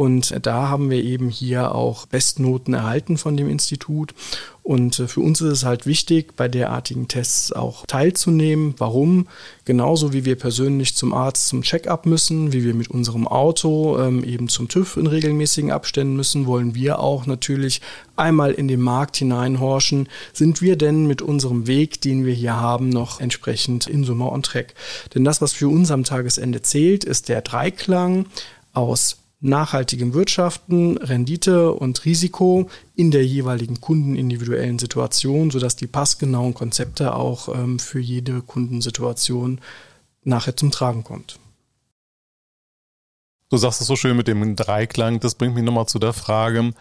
Und 0.01 0.34
da 0.48 0.67
haben 0.67 0.89
wir 0.89 1.03
eben 1.03 1.29
hier 1.29 1.75
auch 1.75 2.08
Bestnoten 2.08 2.74
erhalten 2.74 3.20
von 3.20 3.38
dem 3.38 3.48
Institut. 3.48 4.15
Und 4.63 4.98
äh, 4.98 5.08
für 5.08 5.20
uns 5.20 5.41
ist 5.41 5.51
es 5.51 5.63
halt 5.63 5.86
wichtig, 5.86 6.36
bei 6.36 6.48
derartigen 6.48 7.08
Tests 7.08 7.51
auch 7.51 7.86
teilzunehmen. 7.86 8.74
Warum? 8.79 9.27
Genauso 9.63 10.12
wie 10.12 10.25
wir 10.25 10.39
persönlich 10.39 10.96
zum 10.96 11.13
Arzt 11.13 11.50
zum 11.50 11.62
Check-up 11.62 12.08
müssen, 12.08 12.51
wie 12.51 12.63
wir 12.63 12.74
mit 12.74 12.88
unserem 12.88 13.27
Auto 13.27 14.00
ähm, 14.00 14.24
eben 14.24 14.50
zum 14.50 14.70
TÜV 14.70 14.98
in 14.98 15.05
regelmäßigen 15.05 15.72
Abständen 15.72 16.15
müssen, 16.15 16.48
wollen 16.48 16.74
wir 16.74 16.98
auch 16.98 17.27
natürlich 17.27 17.79
einmal 18.15 18.53
in 18.53 18.67
den 18.67 18.81
Markt 18.81 19.17
hineinhorchen. 19.17 20.10
Sind 20.34 20.63
wir 20.63 20.77
denn 20.77 21.05
mit 21.05 21.22
unserem 21.22 21.67
Weg, 21.67 22.01
den 22.01 22.25
wir 22.25 22.34
hier 22.34 22.55
haben, 22.55 22.89
noch 22.89 23.20
entsprechend 23.20 23.86
in 23.86 24.03
Summe 24.03 24.31
on 24.31 24.41
track? 24.41 24.74
Denn 25.13 25.24
das, 25.24 25.43
was 25.43 25.53
für 25.53 25.67
uns 25.67 25.91
am 25.91 26.05
Tagesende 26.05 26.63
zählt, 26.63 27.03
ist 27.03 27.29
der 27.29 27.43
Dreiklang 27.43 28.25
aus 28.74 29.21
nachhaltigem 29.41 30.13
Wirtschaften, 30.13 30.98
Rendite 30.98 31.71
und 31.74 32.05
Risiko 32.05 32.69
in 32.95 33.12
der 33.12 33.25
jeweiligen 33.25 33.81
kundenindividuellen 33.81 34.79
Situation, 34.79 35.50
sodass 35.50 35.75
die 35.75 35.88
passgenauen 35.88 36.53
Konzepte 36.53 37.15
auch 37.15 37.50
ähm, 37.50 37.79
für 37.79 38.00
jede 38.00 38.41
Kundensituation 38.41 39.60
nachher 40.24 40.55
zum 40.55 40.71
Tragen 40.71 41.03
kommt. 41.03 41.39
Du 43.50 43.57
sagst 43.57 43.81
es 43.81 43.88
so 43.88 43.95
schön 43.95 44.15
mit 44.15 44.27
dem 44.27 44.55
Dreiklang, 44.55 45.19
das 45.19 45.36
bringt 45.36 45.55
mich 45.55 45.63
nochmal 45.63 45.88
zu 45.88 46.00
der 46.00 46.13
Frage, 46.13 46.74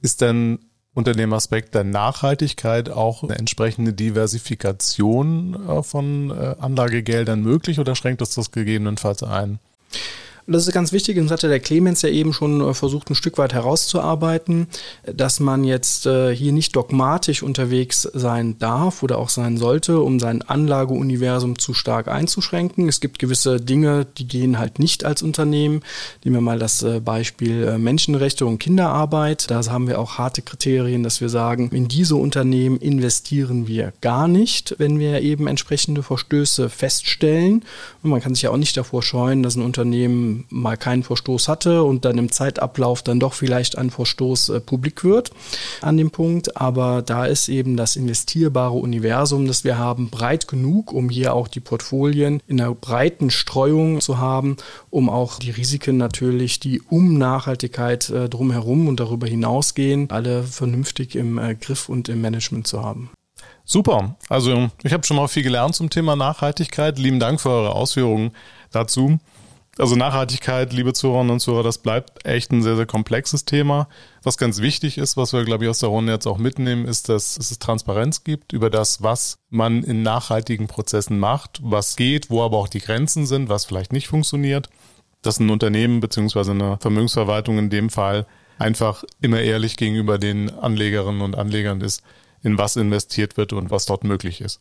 ist 0.00 0.22
denn 0.22 0.58
unter 0.94 1.12
dem 1.12 1.34
Aspekt 1.34 1.74
der 1.74 1.84
Nachhaltigkeit 1.84 2.88
auch 2.88 3.22
eine 3.22 3.36
entsprechende 3.36 3.92
Diversifikation 3.92 5.68
äh, 5.68 5.82
von 5.82 6.30
äh, 6.30 6.56
Anlagegeldern 6.58 7.42
möglich 7.42 7.78
oder 7.78 7.94
schränkt 7.94 8.22
das 8.22 8.30
das 8.30 8.50
gegebenenfalls 8.50 9.22
ein? 9.22 9.58
Und 10.46 10.52
das 10.52 10.66
ist 10.66 10.72
ganz 10.72 10.92
wichtig, 10.92 11.18
und 11.18 11.24
das 11.24 11.32
hatte 11.32 11.48
der 11.48 11.58
Clemens 11.58 12.02
ja 12.02 12.08
eben 12.08 12.32
schon 12.32 12.60
äh, 12.60 12.72
versucht, 12.72 13.10
ein 13.10 13.16
Stück 13.16 13.36
weit 13.36 13.52
herauszuarbeiten, 13.52 14.68
dass 15.12 15.40
man 15.40 15.64
jetzt 15.64 16.06
äh, 16.06 16.34
hier 16.34 16.52
nicht 16.52 16.76
dogmatisch 16.76 17.42
unterwegs 17.42 18.02
sein 18.14 18.56
darf 18.58 19.02
oder 19.02 19.18
auch 19.18 19.28
sein 19.28 19.56
sollte, 19.56 20.00
um 20.00 20.20
sein 20.20 20.42
Anlageuniversum 20.42 21.58
zu 21.58 21.74
stark 21.74 22.06
einzuschränken. 22.06 22.88
Es 22.88 23.00
gibt 23.00 23.18
gewisse 23.18 23.60
Dinge, 23.60 24.06
die 24.18 24.28
gehen 24.28 24.58
halt 24.58 24.78
nicht 24.78 25.04
als 25.04 25.22
Unternehmen. 25.22 25.82
Nehmen 26.22 26.36
wir 26.36 26.40
mal 26.40 26.60
das 26.60 26.82
äh, 26.84 27.00
Beispiel 27.00 27.76
Menschenrechte 27.78 28.46
und 28.46 28.58
Kinderarbeit. 28.58 29.50
Da 29.50 29.66
haben 29.66 29.88
wir 29.88 29.98
auch 29.98 30.18
harte 30.18 30.42
Kriterien, 30.42 31.02
dass 31.02 31.20
wir 31.20 31.28
sagen, 31.28 31.70
in 31.70 31.88
diese 31.88 32.14
Unternehmen 32.14 32.78
investieren 32.78 33.66
wir 33.66 33.92
gar 34.00 34.28
nicht, 34.28 34.76
wenn 34.78 35.00
wir 35.00 35.22
eben 35.22 35.48
entsprechende 35.48 36.04
Verstöße 36.04 36.68
feststellen. 36.68 37.64
Und 38.04 38.10
man 38.10 38.20
kann 38.20 38.34
sich 38.34 38.42
ja 38.42 38.50
auch 38.50 38.56
nicht 38.56 38.76
davor 38.76 39.02
scheuen, 39.02 39.42
dass 39.42 39.56
ein 39.56 39.62
Unternehmen 39.62 40.35
mal 40.48 40.76
keinen 40.76 41.02
Verstoß 41.02 41.48
hatte 41.48 41.84
und 41.84 42.04
dann 42.04 42.18
im 42.18 42.30
Zeitablauf 42.30 43.02
dann 43.02 43.20
doch 43.20 43.32
vielleicht 43.32 43.78
ein 43.78 43.90
Verstoß 43.90 44.50
äh, 44.50 44.60
publik 44.60 45.04
wird 45.04 45.30
an 45.80 45.96
dem 45.96 46.10
Punkt. 46.10 46.56
Aber 46.56 47.02
da 47.02 47.26
ist 47.26 47.48
eben 47.48 47.76
das 47.76 47.96
investierbare 47.96 48.74
Universum, 48.74 49.46
das 49.46 49.64
wir 49.64 49.78
haben, 49.78 50.10
breit 50.10 50.48
genug, 50.48 50.92
um 50.92 51.10
hier 51.10 51.34
auch 51.34 51.48
die 51.48 51.60
Portfolien 51.60 52.40
in 52.46 52.60
einer 52.60 52.74
breiten 52.74 53.30
Streuung 53.30 54.00
zu 54.00 54.18
haben, 54.18 54.56
um 54.90 55.08
auch 55.08 55.38
die 55.38 55.50
Risiken 55.50 55.96
natürlich, 55.96 56.60
die 56.60 56.80
um 56.80 57.18
Nachhaltigkeit 57.18 58.10
äh, 58.10 58.28
drumherum 58.28 58.88
und 58.88 59.00
darüber 59.00 59.26
hinausgehen, 59.26 60.10
alle 60.10 60.42
vernünftig 60.42 61.16
im 61.16 61.38
äh, 61.38 61.54
Griff 61.54 61.88
und 61.88 62.08
im 62.08 62.20
Management 62.20 62.66
zu 62.66 62.82
haben. 62.82 63.10
Super. 63.64 64.16
Also 64.28 64.70
ich 64.84 64.92
habe 64.92 65.04
schon 65.04 65.16
mal 65.16 65.26
viel 65.26 65.42
gelernt 65.42 65.74
zum 65.74 65.90
Thema 65.90 66.14
Nachhaltigkeit. 66.14 66.98
Lieben 66.98 67.18
Dank 67.18 67.40
für 67.40 67.50
eure 67.50 67.72
Ausführungen 67.72 68.30
dazu. 68.70 69.18
Also 69.78 69.94
Nachhaltigkeit, 69.94 70.72
liebe 70.72 70.94
Zuhörerinnen 70.94 71.32
und 71.32 71.40
Zuhörer, 71.40 71.62
das 71.62 71.76
bleibt 71.76 72.24
echt 72.24 72.50
ein 72.50 72.62
sehr, 72.62 72.76
sehr 72.76 72.86
komplexes 72.86 73.44
Thema. 73.44 73.88
Was 74.22 74.38
ganz 74.38 74.62
wichtig 74.62 74.96
ist, 74.96 75.18
was 75.18 75.34
wir, 75.34 75.44
glaube 75.44 75.64
ich, 75.64 75.70
aus 75.70 75.80
der 75.80 75.90
Runde 75.90 76.12
jetzt 76.12 76.26
auch 76.26 76.38
mitnehmen, 76.38 76.86
ist, 76.86 77.10
dass 77.10 77.36
es 77.36 77.58
Transparenz 77.58 78.24
gibt 78.24 78.54
über 78.54 78.70
das, 78.70 79.02
was 79.02 79.38
man 79.50 79.82
in 79.82 80.02
nachhaltigen 80.02 80.66
Prozessen 80.66 81.18
macht, 81.18 81.60
was 81.62 81.96
geht, 81.96 82.30
wo 82.30 82.42
aber 82.42 82.56
auch 82.56 82.68
die 82.68 82.80
Grenzen 82.80 83.26
sind, 83.26 83.50
was 83.50 83.66
vielleicht 83.66 83.92
nicht 83.92 84.08
funktioniert. 84.08 84.70
Dass 85.20 85.40
ein 85.40 85.50
Unternehmen 85.50 86.00
beziehungsweise 86.00 86.52
eine 86.52 86.78
Vermögensverwaltung 86.80 87.58
in 87.58 87.68
dem 87.68 87.90
Fall 87.90 88.26
einfach 88.58 89.04
immer 89.20 89.40
ehrlich 89.40 89.76
gegenüber 89.76 90.16
den 90.16 90.48
Anlegerinnen 90.48 91.20
und 91.20 91.36
Anlegern 91.36 91.82
ist, 91.82 92.02
in 92.42 92.56
was 92.56 92.76
investiert 92.76 93.36
wird 93.36 93.52
und 93.52 93.70
was 93.70 93.84
dort 93.84 94.04
möglich 94.04 94.40
ist. 94.40 94.58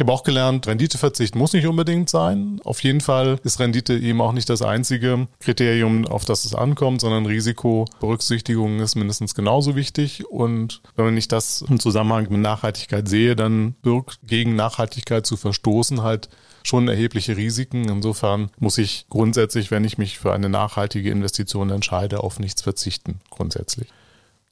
Ich 0.00 0.02
habe 0.02 0.12
auch 0.14 0.22
gelernt, 0.22 0.66
Renditeverzicht 0.66 1.34
muss 1.34 1.52
nicht 1.52 1.66
unbedingt 1.66 2.08
sein. 2.08 2.58
Auf 2.64 2.82
jeden 2.82 3.02
Fall 3.02 3.38
ist 3.44 3.60
Rendite 3.60 3.92
eben 3.98 4.22
auch 4.22 4.32
nicht 4.32 4.48
das 4.48 4.62
einzige 4.62 5.28
Kriterium, 5.40 6.06
auf 6.06 6.24
das 6.24 6.46
es 6.46 6.54
ankommt, 6.54 7.02
sondern 7.02 7.26
Risikoberücksichtigung 7.26 8.80
ist 8.80 8.96
mindestens 8.96 9.34
genauso 9.34 9.76
wichtig. 9.76 10.24
Und 10.26 10.80
wenn 10.96 11.18
ich 11.18 11.28
das 11.28 11.60
im 11.68 11.78
Zusammenhang 11.78 12.28
mit 12.30 12.40
Nachhaltigkeit 12.40 13.08
sehe, 13.08 13.36
dann 13.36 13.74
birgt 13.82 14.20
gegen 14.26 14.56
Nachhaltigkeit 14.56 15.26
zu 15.26 15.36
verstoßen 15.36 16.02
halt 16.02 16.30
schon 16.62 16.88
erhebliche 16.88 17.36
Risiken. 17.36 17.86
Insofern 17.90 18.48
muss 18.58 18.78
ich 18.78 19.04
grundsätzlich, 19.10 19.70
wenn 19.70 19.84
ich 19.84 19.98
mich 19.98 20.18
für 20.18 20.32
eine 20.32 20.48
nachhaltige 20.48 21.10
Investition 21.10 21.68
entscheide, 21.68 22.20
auf 22.20 22.38
nichts 22.38 22.62
verzichten, 22.62 23.20
grundsätzlich. 23.28 23.88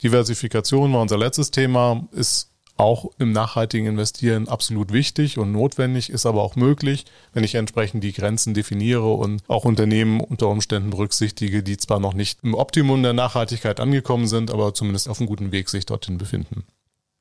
Diversifikation 0.02 0.92
war 0.92 1.00
unser 1.00 1.16
letztes 1.16 1.50
Thema, 1.50 2.06
ist 2.12 2.50
auch 2.78 3.10
im 3.18 3.32
nachhaltigen 3.32 3.86
Investieren 3.86 4.48
absolut 4.48 4.92
wichtig 4.92 5.36
und 5.36 5.52
notwendig, 5.52 6.10
ist 6.10 6.26
aber 6.26 6.42
auch 6.42 6.56
möglich, 6.56 7.04
wenn 7.32 7.44
ich 7.44 7.56
entsprechend 7.56 8.04
die 8.04 8.12
Grenzen 8.12 8.54
definiere 8.54 9.12
und 9.12 9.42
auch 9.48 9.64
Unternehmen 9.64 10.20
unter 10.20 10.48
Umständen 10.48 10.90
berücksichtige, 10.90 11.62
die 11.62 11.76
zwar 11.76 12.00
noch 12.00 12.14
nicht 12.14 12.38
im 12.42 12.54
Optimum 12.54 13.02
der 13.02 13.12
Nachhaltigkeit 13.12 13.80
angekommen 13.80 14.26
sind, 14.26 14.50
aber 14.50 14.74
zumindest 14.74 15.08
auf 15.08 15.18
einem 15.18 15.28
guten 15.28 15.52
Weg 15.52 15.68
sich 15.68 15.86
dorthin 15.86 16.18
befinden. 16.18 16.64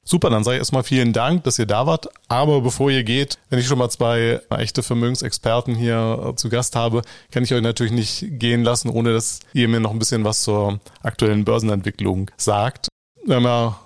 Super, 0.04 0.30
dann 0.30 0.46
sage 0.46 0.56
ich 0.56 0.60
erstmal 0.60 0.84
vielen 0.84 1.12
Dank, 1.12 1.44
dass 1.44 1.60
ihr 1.60 1.66
da 1.66 1.86
wart. 1.86 2.08
Aber 2.30 2.62
bevor 2.62 2.90
ihr 2.90 3.04
geht, 3.04 3.38
wenn 3.50 3.60
ich 3.60 3.68
schon 3.68 3.78
mal 3.78 3.90
zwei 3.90 4.40
echte 4.52 4.82
Vermögensexperten 4.82 5.76
hier 5.76 6.32
zu 6.38 6.48
Gast 6.48 6.78
habe, 6.78 7.02
kann 7.30 7.44
ich 7.44 7.54
euch 7.54 7.62
natürlich 7.62 7.92
nicht 7.92 8.40
gehen 8.40 8.64
lassen, 8.64 8.88
ohne 8.88 9.12
dass 9.12 9.42
ihr 9.52 9.68
mir 9.68 9.82
noch 9.82 9.92
ein 9.92 10.00
bisschen 10.00 10.24
was 10.24 10.44
zur 10.44 10.80
aktuellen 11.02 11.44
Börsenentwicklung 11.44 12.32
sagt. 12.38 12.88
Wir 13.26 13.36
haben 13.36 13.44
ja 13.44 13.78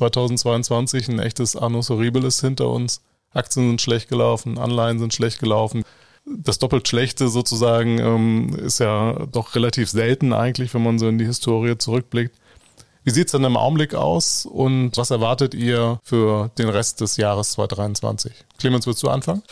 2022 0.00 1.08
ein 1.08 1.18
echtes 1.18 1.56
Annus 1.56 1.90
Horribilis 1.90 2.40
hinter 2.40 2.70
uns. 2.70 3.02
Aktien 3.32 3.68
sind 3.68 3.82
schlecht 3.82 4.08
gelaufen, 4.08 4.58
Anleihen 4.58 4.98
sind 4.98 5.12
schlecht 5.12 5.40
gelaufen. 5.40 5.84
Das 6.24 6.58
doppelt 6.58 6.88
Schlechte 6.88 7.28
sozusagen 7.28 7.98
ähm, 7.98 8.56
ist 8.56 8.80
ja 8.80 9.26
doch 9.30 9.54
relativ 9.54 9.90
selten 9.90 10.32
eigentlich, 10.32 10.72
wenn 10.72 10.82
man 10.82 10.98
so 10.98 11.06
in 11.06 11.18
die 11.18 11.26
Historie 11.26 11.76
zurückblickt. 11.76 12.34
Wie 13.04 13.10
sieht's 13.10 13.32
denn 13.32 13.44
im 13.44 13.56
Augenblick 13.56 13.94
aus 13.94 14.46
und 14.46 14.96
was 14.96 15.10
erwartet 15.10 15.54
ihr 15.54 15.98
für 16.02 16.50
den 16.56 16.68
Rest 16.68 17.00
des 17.00 17.16
Jahres 17.18 17.52
2023? 17.52 18.32
Clemens, 18.58 18.86
willst 18.86 19.02
du 19.02 19.08
anfangen? 19.08 19.42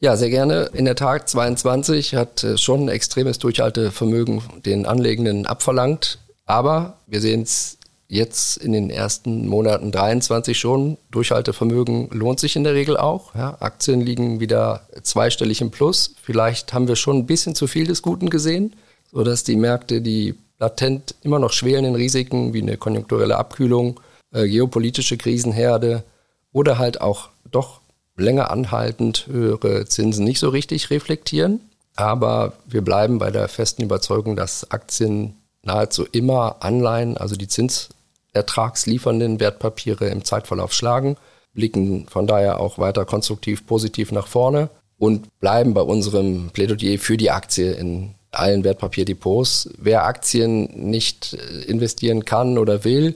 Ja, 0.00 0.16
sehr 0.16 0.30
gerne. 0.30 0.70
In 0.72 0.86
der 0.86 0.96
Tat, 0.96 1.28
22 1.28 2.14
hat 2.14 2.42
äh, 2.42 2.56
schon 2.56 2.86
ein 2.86 2.88
extremes 2.88 3.38
Durchhaltevermögen 3.38 4.42
den 4.64 4.86
Anlegenden 4.86 5.46
abverlangt. 5.46 6.18
Aber 6.46 6.98
wir 7.06 7.20
sehen 7.20 7.42
es 7.42 7.78
jetzt 8.08 8.56
in 8.58 8.72
den 8.72 8.90
ersten 8.90 9.46
Monaten 9.46 9.90
23 9.92 10.58
schon. 10.58 10.98
Durchhaltevermögen 11.10 12.08
lohnt 12.10 12.40
sich 12.40 12.56
in 12.56 12.64
der 12.64 12.74
Regel 12.74 12.96
auch. 12.96 13.34
Ja, 13.34 13.56
Aktien 13.60 14.00
liegen 14.00 14.40
wieder 14.40 14.86
zweistellig 15.02 15.60
im 15.60 15.70
Plus. 15.70 16.14
Vielleicht 16.22 16.72
haben 16.72 16.88
wir 16.88 16.96
schon 16.96 17.18
ein 17.18 17.26
bisschen 17.26 17.54
zu 17.54 17.66
viel 17.66 17.86
des 17.86 18.02
Guten 18.02 18.30
gesehen, 18.30 18.74
sodass 19.10 19.44
die 19.44 19.56
Märkte 19.56 20.00
die 20.00 20.34
latent 20.58 21.14
immer 21.22 21.38
noch 21.38 21.52
schwelenden 21.52 21.94
Risiken 21.94 22.54
wie 22.54 22.62
eine 22.62 22.76
konjunkturelle 22.76 23.36
Abkühlung, 23.36 24.00
äh, 24.32 24.46
geopolitische 24.48 25.16
Krisenherde 25.16 26.04
oder 26.52 26.78
halt 26.78 27.00
auch 27.00 27.30
doch 27.50 27.80
länger 28.16 28.50
anhaltend 28.50 29.26
höhere 29.26 29.86
Zinsen 29.86 30.24
nicht 30.24 30.38
so 30.38 30.48
richtig 30.48 30.90
reflektieren. 30.90 31.60
Aber 31.96 32.54
wir 32.66 32.82
bleiben 32.82 33.18
bei 33.18 33.30
der 33.30 33.48
festen 33.48 33.82
Überzeugung, 33.82 34.36
dass 34.36 34.70
Aktien 34.70 35.36
nahezu 35.64 36.04
immer 36.10 36.56
Anleihen, 36.60 37.16
also 37.16 37.36
die 37.36 37.48
zinsertragsliefernden 37.48 39.40
Wertpapiere 39.40 40.08
im 40.08 40.24
Zeitverlauf 40.24 40.72
schlagen, 40.72 41.16
blicken 41.54 42.06
von 42.08 42.26
daher 42.26 42.60
auch 42.60 42.78
weiter 42.78 43.04
konstruktiv 43.04 43.66
positiv 43.66 44.12
nach 44.12 44.26
vorne 44.26 44.70
und 44.98 45.28
bleiben 45.40 45.74
bei 45.74 45.82
unserem 45.82 46.50
Plädoyer 46.52 46.98
für 46.98 47.16
die 47.16 47.30
Aktie 47.30 47.72
in 47.72 48.14
allen 48.30 48.64
Wertpapierdepots. 48.64 49.70
Wer 49.78 50.04
Aktien 50.04 50.90
nicht 50.90 51.34
investieren 51.66 52.24
kann 52.24 52.58
oder 52.58 52.84
will, 52.84 53.14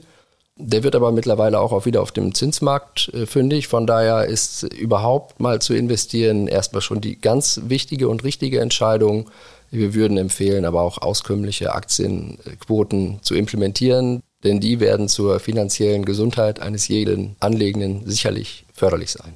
der 0.61 0.83
wird 0.83 0.95
aber 0.95 1.13
mittlerweile 1.13 1.59
auch, 1.59 1.71
auch 1.71 1.85
wieder 1.85 2.01
auf 2.01 2.11
dem 2.11 2.35
Zinsmarkt 2.35 3.09
äh, 3.13 3.25
fündig. 3.25 3.67
Von 3.67 3.87
daher 3.87 4.25
ist 4.25 4.63
überhaupt 4.63 5.39
mal 5.39 5.61
zu 5.61 5.73
investieren 5.73 6.47
erstmal 6.47 6.81
schon 6.81 6.99
die 6.99 7.19
ganz 7.19 7.61
wichtige 7.65 8.09
und 8.09 8.25
richtige 8.25 8.59
Entscheidung. 8.59 9.29
Wir 9.71 9.93
würden 9.93 10.17
empfehlen, 10.17 10.65
aber 10.65 10.81
auch 10.81 10.97
auskömmliche 10.99 11.73
Aktienquoten 11.73 13.19
zu 13.21 13.35
implementieren, 13.35 14.21
denn 14.43 14.59
die 14.59 14.79
werden 14.79 15.07
zur 15.09 15.39
finanziellen 15.39 16.05
Gesundheit 16.05 16.59
eines 16.59 16.87
jeden 16.87 17.35
Anlegenden 17.39 18.03
sicherlich 18.05 18.65
förderlich 18.73 19.11
sein. 19.11 19.33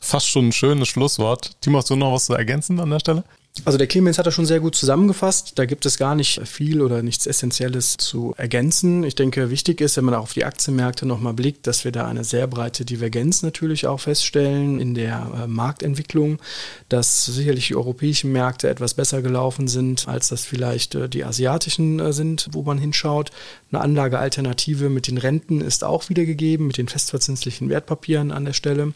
Fast 0.00 0.28
schon 0.28 0.48
ein 0.48 0.52
schönes 0.52 0.88
Schlusswort. 0.88 1.52
Timo, 1.60 1.78
hast 1.78 1.90
du 1.90 1.96
noch 1.96 2.12
was 2.12 2.26
zu 2.26 2.34
ergänzen 2.34 2.80
an 2.80 2.90
der 2.90 3.00
Stelle? 3.00 3.24
Also 3.64 3.78
der 3.78 3.86
Clemens 3.86 4.18
hat 4.18 4.26
das 4.26 4.34
schon 4.34 4.46
sehr 4.46 4.58
gut 4.58 4.74
zusammengefasst. 4.74 5.52
Da 5.60 5.64
gibt 5.64 5.86
es 5.86 5.96
gar 5.96 6.16
nicht 6.16 6.46
viel 6.46 6.82
oder 6.82 7.02
nichts 7.02 7.24
Essentielles 7.24 7.96
zu 7.96 8.34
ergänzen. 8.36 9.04
Ich 9.04 9.14
denke, 9.14 9.48
wichtig 9.48 9.80
ist, 9.80 9.96
wenn 9.96 10.04
man 10.04 10.14
auch 10.14 10.24
auf 10.24 10.32
die 10.32 10.44
Aktienmärkte 10.44 11.06
nochmal 11.06 11.34
blickt, 11.34 11.68
dass 11.68 11.84
wir 11.84 11.92
da 11.92 12.08
eine 12.08 12.24
sehr 12.24 12.48
breite 12.48 12.84
Divergenz 12.84 13.42
natürlich 13.42 13.86
auch 13.86 14.00
feststellen 14.00 14.80
in 14.80 14.94
der 14.94 15.44
äh, 15.44 15.46
Marktentwicklung, 15.46 16.40
dass 16.88 17.26
sicherlich 17.26 17.68
die 17.68 17.76
europäischen 17.76 18.32
Märkte 18.32 18.68
etwas 18.68 18.94
besser 18.94 19.22
gelaufen 19.22 19.68
sind, 19.68 20.08
als 20.08 20.28
das 20.28 20.44
vielleicht 20.44 20.96
äh, 20.96 21.08
die 21.08 21.24
asiatischen 21.24 22.00
äh, 22.00 22.12
sind, 22.12 22.48
wo 22.50 22.64
man 22.64 22.78
hinschaut. 22.78 23.30
Eine 23.74 23.82
Anlagealternative 23.82 24.88
mit 24.88 25.08
den 25.08 25.18
Renten 25.18 25.60
ist 25.60 25.84
auch 25.84 26.08
wieder 26.08 26.24
gegeben, 26.24 26.66
mit 26.68 26.78
den 26.78 26.88
festverzinslichen 26.88 27.68
Wertpapieren 27.68 28.30
an 28.30 28.44
der 28.44 28.52
Stelle. 28.52 28.94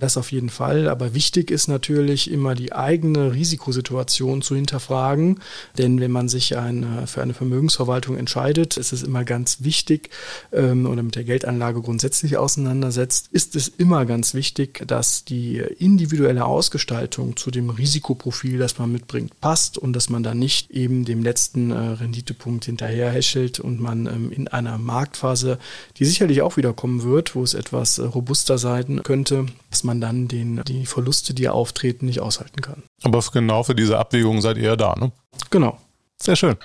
Das 0.00 0.16
auf 0.16 0.32
jeden 0.32 0.50
Fall. 0.50 0.88
Aber 0.88 1.14
wichtig 1.14 1.50
ist 1.50 1.68
natürlich 1.68 2.30
immer 2.30 2.54
die 2.54 2.72
eigene 2.72 3.32
Risikosituation 3.32 4.22
Situation 4.22 4.42
zu 4.42 4.54
hinterfragen. 4.54 5.40
Denn 5.76 6.00
wenn 6.00 6.10
man 6.10 6.28
sich 6.28 6.56
eine, 6.56 7.06
für 7.06 7.22
eine 7.22 7.34
Vermögensverwaltung 7.34 8.16
entscheidet, 8.16 8.76
ist 8.76 8.92
es 8.92 9.02
immer 9.02 9.24
ganz 9.24 9.58
wichtig 9.60 10.10
ähm, 10.52 10.86
oder 10.86 11.02
mit 11.02 11.14
der 11.14 11.24
Geldanlage 11.24 11.82
grundsätzlich 11.82 12.36
auseinandersetzt, 12.36 13.28
ist 13.32 13.56
es 13.56 13.68
immer 13.68 14.06
ganz 14.06 14.34
wichtig, 14.34 14.84
dass 14.86 15.24
die 15.24 15.58
individuelle 15.58 16.44
Ausgestaltung 16.44 17.36
zu 17.36 17.50
dem 17.50 17.70
Risikoprofil, 17.70 18.58
das 18.58 18.78
man 18.78 18.92
mitbringt, 18.92 19.40
passt 19.40 19.78
und 19.78 19.92
dass 19.94 20.08
man 20.08 20.22
da 20.22 20.34
nicht 20.34 20.70
eben 20.70 21.04
dem 21.04 21.22
letzten 21.22 21.70
äh, 21.70 21.76
Renditepunkt 21.76 22.64
hinterherhäschelt 22.64 23.60
und 23.60 23.80
man 23.80 24.06
ähm, 24.12 24.30
in 24.30 24.48
einer 24.48 24.78
Marktphase, 24.78 25.58
die 25.96 26.04
sicherlich 26.04 26.42
auch 26.42 26.56
wieder 26.56 26.72
kommen 26.72 27.02
wird, 27.02 27.34
wo 27.34 27.42
es 27.42 27.54
etwas 27.54 27.98
äh, 27.98 28.04
robuster 28.04 28.58
sein 28.58 29.02
könnte, 29.02 29.46
dass 29.70 29.84
man 29.84 30.00
dann 30.00 30.28
den, 30.28 30.62
die 30.64 30.86
Verluste, 30.86 31.34
die 31.34 31.48
auftreten, 31.48 32.06
nicht 32.06 32.20
aushalten 32.20 32.60
kann. 32.60 32.82
Aber 33.02 33.22
genau 33.32 33.62
für 33.62 33.74
diese 33.74 33.98
Abwägung 33.98 34.40
seid 34.40 34.58
ihr 34.58 34.76
da, 34.76 34.94
ne? 34.94 35.12
Genau. 35.50 35.78
Sehr 36.20 36.36
schön. 36.36 36.56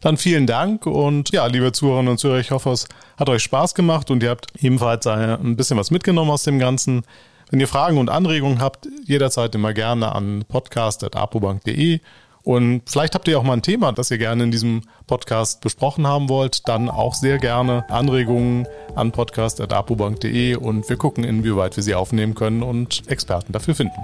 Dann 0.00 0.16
vielen 0.16 0.46
Dank 0.46 0.86
und 0.86 1.30
ja, 1.30 1.46
liebe 1.46 1.72
Zuhörerinnen 1.72 2.12
und 2.12 2.18
Zuhörer, 2.18 2.40
ich 2.40 2.50
hoffe, 2.50 2.70
es 2.70 2.86
hat 3.16 3.28
euch 3.28 3.42
Spaß 3.42 3.74
gemacht 3.74 4.10
und 4.10 4.22
ihr 4.22 4.30
habt 4.30 4.46
ebenfalls 4.62 5.06
ein 5.06 5.56
bisschen 5.56 5.76
was 5.76 5.90
mitgenommen 5.90 6.30
aus 6.30 6.44
dem 6.44 6.58
Ganzen. 6.58 7.02
Wenn 7.50 7.60
ihr 7.60 7.68
Fragen 7.68 7.98
und 7.98 8.10
Anregungen 8.10 8.60
habt, 8.60 8.88
jederzeit 9.04 9.54
immer 9.54 9.72
gerne 9.72 10.14
an 10.14 10.44
podcast.apobank.de 10.46 12.00
und 12.48 12.80
vielleicht 12.86 13.14
habt 13.14 13.28
ihr 13.28 13.38
auch 13.38 13.42
mal 13.42 13.52
ein 13.52 13.60
Thema, 13.60 13.92
das 13.92 14.10
ihr 14.10 14.16
gerne 14.16 14.44
in 14.44 14.50
diesem 14.50 14.80
Podcast 15.06 15.60
besprochen 15.60 16.06
haben 16.06 16.30
wollt, 16.30 16.66
dann 16.66 16.88
auch 16.88 17.12
sehr 17.12 17.36
gerne 17.36 17.84
Anregungen 17.90 18.66
an 18.94 19.12
podcast.apobank.de 19.12 20.54
und 20.54 20.88
wir 20.88 20.96
gucken, 20.96 21.24
inwieweit 21.24 21.76
wir 21.76 21.82
sie 21.82 21.94
aufnehmen 21.94 22.34
können 22.34 22.62
und 22.62 23.02
Experten 23.06 23.52
dafür 23.52 23.74
finden. 23.74 24.00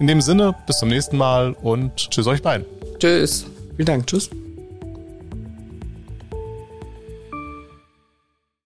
In 0.00 0.08
dem 0.08 0.20
Sinne, 0.20 0.56
bis 0.66 0.78
zum 0.80 0.88
nächsten 0.88 1.16
Mal 1.16 1.52
und 1.52 1.94
tschüss 1.94 2.26
euch 2.26 2.42
beiden. 2.42 2.66
Tschüss. 2.98 3.46
Vielen 3.76 3.86
Dank. 3.86 4.06
Tschüss. 4.08 4.30